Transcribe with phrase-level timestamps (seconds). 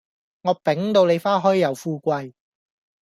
[0.41, 2.33] 我抦到你花開又富貴